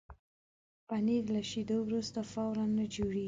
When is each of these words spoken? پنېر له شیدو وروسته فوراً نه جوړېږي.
پنېر 0.87 1.23
له 1.35 1.41
شیدو 1.49 1.77
وروسته 1.87 2.19
فوراً 2.31 2.65
نه 2.77 2.85
جوړېږي. 2.93 3.19